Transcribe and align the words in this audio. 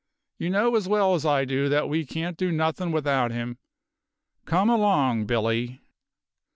You 0.39 0.49
knows 0.49 0.75
as 0.75 0.89
well 0.89 1.13
as 1.13 1.27
I 1.27 1.45
do 1.45 1.69
that 1.69 1.87
we 1.87 2.07
can't 2.07 2.35
do 2.35 2.51
nothin' 2.51 2.91
without 2.91 3.31
'im. 3.31 3.59
Come 4.45 4.67
along, 4.67 5.25
Billy." 5.27 5.79